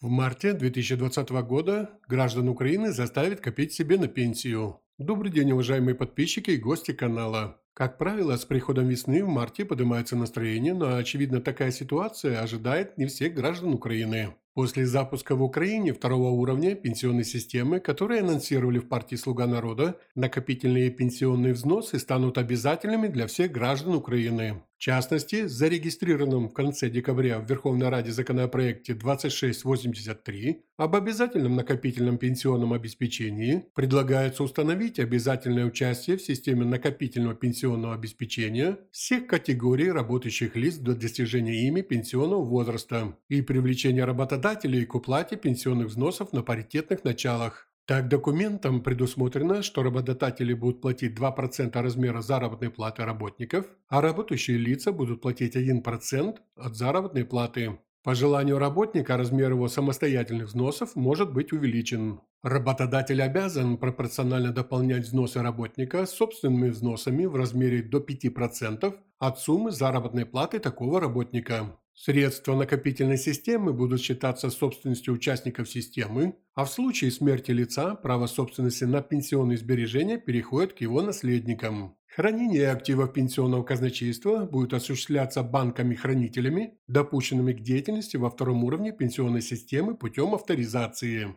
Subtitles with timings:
[0.00, 4.80] В марте 2020 года граждан Украины заставят копить себе на пенсию.
[4.96, 7.60] Добрый день, уважаемые подписчики и гости канала.
[7.74, 13.04] Как правило, с приходом весны в марте поднимается настроение, но, очевидно, такая ситуация ожидает не
[13.04, 14.34] всех граждан Украины.
[14.52, 20.90] После запуска в Украине второго уровня пенсионной системы, которые анонсировали в партии «Слуга народа», накопительные
[20.90, 24.60] пенсионные взносы станут обязательными для всех граждан Украины.
[24.80, 32.72] В частности, зарегистрированном в конце декабря в Верховной Раде законопроекте 2683 об обязательном накопительном пенсионном
[32.72, 40.94] обеспечении предлагается установить обязательное участие в системе накопительного пенсионного обеспечения всех категорий работающих лиц до
[40.94, 44.04] достижения ими пенсионного возраста и привлечения
[44.40, 47.68] работодателей к уплате пенсионных взносов на паритетных началах.
[47.86, 54.92] Так, документом предусмотрено, что работодатели будут платить 2% размера заработной платы работников, а работающие лица
[54.92, 57.78] будут платить 1% от заработной платы.
[58.02, 62.20] По желанию работника размер его самостоятельных взносов может быть увеличен.
[62.42, 70.24] Работодатель обязан пропорционально дополнять взносы работника собственными взносами в размере до 5% от суммы заработной
[70.24, 71.76] платы такого работника.
[72.02, 78.84] Средства накопительной системы будут считаться собственностью участников системы, а в случае смерти лица право собственности
[78.84, 81.98] на пенсионные сбережения переходит к его наследникам.
[82.06, 89.94] Хранение активов пенсионного казначейства будет осуществляться банками-хранителями, допущенными к деятельности во втором уровне пенсионной системы
[89.94, 91.36] путем авторизации.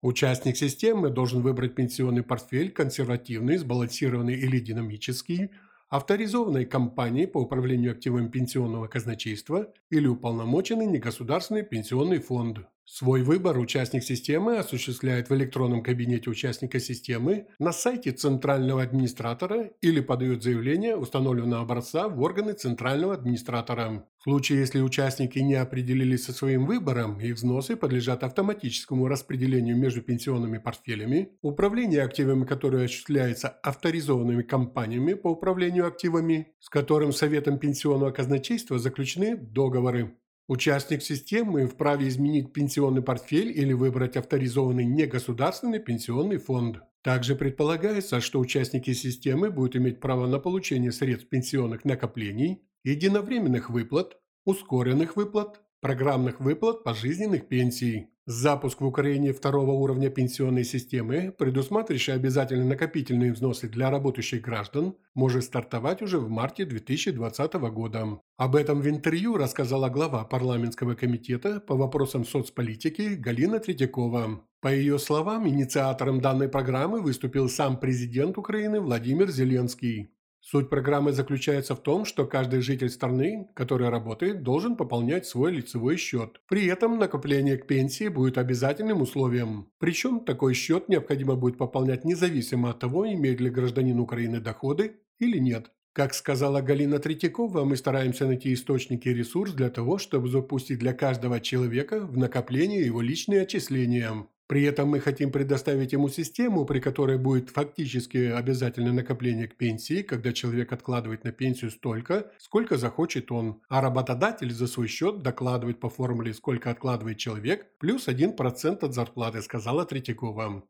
[0.00, 5.50] Участник системы должен выбрать пенсионный портфель консервативный, сбалансированный или динамический–
[5.94, 12.66] авторизованной компанией по управлению активами пенсионного казначейства или уполномоченный негосударственный пенсионный фонд.
[12.86, 20.00] Свой выбор участник системы осуществляет в электронном кабинете участника системы на сайте центрального администратора или
[20.00, 24.06] подает заявление установленного образца в органы центрального администратора.
[24.18, 30.02] В случае, если участники не определились со своим выбором, их взносы подлежат автоматическому распределению между
[30.02, 38.10] пенсионными портфелями, управление активами которые осуществляется авторизованными компаниями по управлению активами, с которым Советом пенсионного
[38.10, 40.16] казначейства заключены договоры.
[40.46, 46.80] Участник системы вправе изменить пенсионный портфель или выбрать авторизованный негосударственный пенсионный фонд.
[47.02, 54.18] Также предполагается, что участники системы будут иметь право на получение средств пенсионных накоплений, единовременных выплат,
[54.44, 58.13] ускоренных выплат, программных выплат пожизненных пенсий.
[58.26, 65.44] Запуск в Украине второго уровня пенсионной системы, предусматривающий обязательные накопительные взносы для работающих граждан, может
[65.44, 68.20] стартовать уже в марте 2020 года.
[68.38, 74.40] Об этом в интервью рассказала глава парламентского комитета по вопросам соцполитики Галина Третьякова.
[74.62, 80.13] По ее словам, инициатором данной программы выступил сам президент Украины Владимир Зеленский.
[80.46, 85.96] Суть программы заключается в том, что каждый житель страны, который работает, должен пополнять свой лицевой
[85.96, 86.42] счет.
[86.48, 89.70] При этом накопление к пенсии будет обязательным условием.
[89.78, 95.38] Причем такой счет необходимо будет пополнять независимо от того, имеет ли гражданин Украины доходы или
[95.38, 95.70] нет.
[95.94, 100.92] Как сказала Галина Третьякова, мы стараемся найти источники и ресурс для того, чтобы запустить для
[100.92, 104.26] каждого человека в накопление его личные отчисления.
[104.46, 110.02] При этом мы хотим предоставить ему систему, при которой будет фактически обязательное накопление к пенсии,
[110.02, 115.80] когда человек откладывает на пенсию столько, сколько захочет он, а работодатель за свой счет докладывает
[115.80, 120.64] по формуле, сколько откладывает человек, плюс 1% от зарплаты, сказала Третьякова.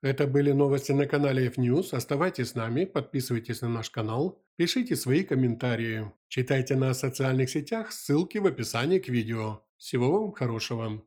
[0.00, 1.92] Это были новости на канале F-News.
[1.92, 6.12] Оставайтесь с нами, подписывайтесь на наш канал, пишите свои комментарии.
[6.28, 9.64] Читайте нас в социальных сетях, ссылки в описании к видео.
[9.76, 11.02] Всего вам хорошего.